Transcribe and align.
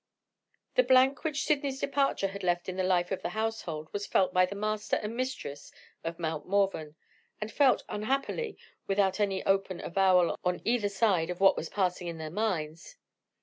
The 0.73 0.81
blank 0.81 1.23
which 1.23 1.43
Sydney's 1.43 1.79
departure 1.79 2.35
left 2.41 2.67
in 2.67 2.75
the 2.75 2.83
life 2.83 3.11
of 3.11 3.21
the 3.21 3.29
household 3.37 3.87
was 3.93 4.07
felt 4.07 4.33
by 4.33 4.47
the 4.47 4.55
master 4.55 4.95
and 4.95 5.15
mistress 5.15 5.71
of 6.03 6.17
Mount 6.17 6.47
Morven 6.47 6.95
and 7.39 7.51
felt, 7.51 7.83
unhappily, 7.87 8.57
without 8.87 9.19
any 9.19 9.45
open 9.45 9.79
avowal 9.79 10.39
on 10.43 10.59
either 10.65 10.89
side 10.89 11.29
of 11.29 11.39
what 11.39 11.55
was 11.55 11.69
passing 11.69 12.07
in 12.07 12.17
their 12.17 12.31
minds. 12.31 12.97